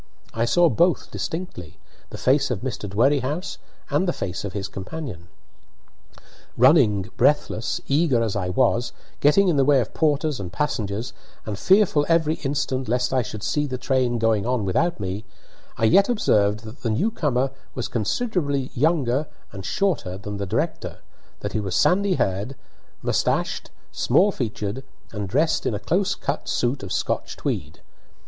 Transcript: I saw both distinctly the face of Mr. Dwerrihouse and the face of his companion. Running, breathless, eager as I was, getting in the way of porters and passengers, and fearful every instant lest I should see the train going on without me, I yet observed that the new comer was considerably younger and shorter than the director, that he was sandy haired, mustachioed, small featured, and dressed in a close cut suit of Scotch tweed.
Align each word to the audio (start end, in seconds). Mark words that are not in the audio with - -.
I 0.33 0.45
saw 0.45 0.67
both 0.67 1.11
distinctly 1.11 1.77
the 2.09 2.17
face 2.17 2.49
of 2.49 2.61
Mr. 2.61 2.89
Dwerrihouse 2.89 3.59
and 3.91 4.07
the 4.07 4.13
face 4.13 4.43
of 4.43 4.53
his 4.53 4.67
companion. 4.67 5.27
Running, 6.57 7.11
breathless, 7.17 7.79
eager 7.87 8.23
as 8.23 8.35
I 8.35 8.49
was, 8.49 8.93
getting 9.19 9.47
in 9.47 9.57
the 9.57 9.63
way 9.63 9.79
of 9.79 9.93
porters 9.93 10.39
and 10.39 10.51
passengers, 10.51 11.13
and 11.45 11.55
fearful 11.59 12.07
every 12.09 12.33
instant 12.37 12.87
lest 12.89 13.13
I 13.13 13.21
should 13.21 13.43
see 13.43 13.67
the 13.67 13.77
train 13.77 14.17
going 14.17 14.43
on 14.43 14.65
without 14.65 14.99
me, 14.99 15.23
I 15.77 15.83
yet 15.83 16.09
observed 16.09 16.61
that 16.61 16.81
the 16.81 16.89
new 16.89 17.11
comer 17.11 17.51
was 17.75 17.87
considerably 17.87 18.71
younger 18.73 19.27
and 19.51 19.63
shorter 19.63 20.17
than 20.17 20.37
the 20.37 20.47
director, 20.47 21.01
that 21.41 21.53
he 21.53 21.59
was 21.59 21.75
sandy 21.75 22.15
haired, 22.15 22.55
mustachioed, 23.03 23.69
small 23.91 24.31
featured, 24.31 24.83
and 25.11 25.29
dressed 25.29 25.67
in 25.67 25.75
a 25.75 25.79
close 25.79 26.15
cut 26.15 26.49
suit 26.49 26.81
of 26.81 26.91
Scotch 26.91 27.37
tweed. 27.37 27.81